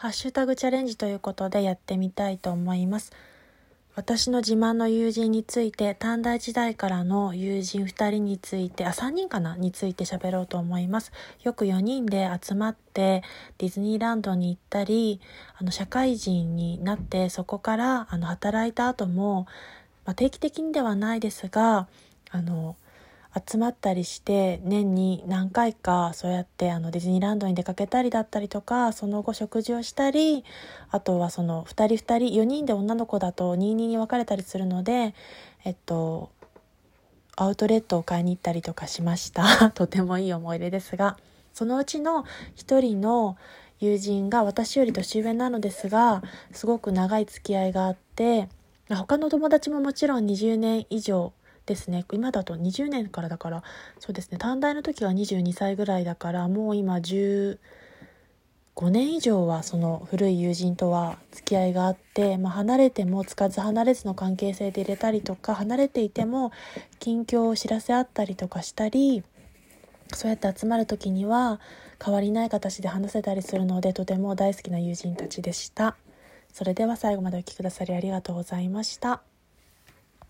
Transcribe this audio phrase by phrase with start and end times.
[0.00, 3.10] ハッシュタグチャレンジということでやってみたいと思います。
[3.96, 11.10] 私の自慢の友人について、短大時代からの友人2人について、あ、3人かなについて喋ろうと思います。
[11.42, 13.24] よく4人で集まって
[13.58, 15.20] ディズニーランドに行ったり、
[15.56, 19.48] あの、社会人になってそこからあの、働いた後も、
[20.04, 21.88] まあ、定期的にではないですが、
[22.30, 22.76] あの、
[23.46, 30.44] 集まったりして年に何回かそうやってあのディズニーランドに出かけたりだったりとかその後食事をしたり
[30.90, 35.14] あとはその2人2人4人で女の子だと22に分かれたりするので
[35.64, 36.30] えっと
[37.36, 39.70] アウトレットを買いに行ったりとかしました。
[39.74, 41.16] とてもいい思い出ですが
[41.54, 42.24] そのうちの
[42.56, 43.36] 1人の
[43.80, 48.48] 友人が私より年上なのですがすごく長い付き合いがあって
[48.88, 51.32] 他の友達ももちろん20年以上
[51.68, 53.62] ですね今だと20年からだから
[54.00, 57.58] そうですね短大の時は22歳ぐらいだからもう今15
[58.90, 66.50] 年以上はその古い友人とは付き合いがあって、まあ、離れてもつかず離れずの関係性で入れたりとか離れていても
[66.98, 69.22] 近況を知らせ合ったりとかしたり
[70.14, 71.60] そうやって集まる時には
[72.02, 75.96] 変わりない形で話せたりするのでとても大好きな友人たちでした。
[76.52, 79.22] それでは最後までお聴きくださりありがとうございました。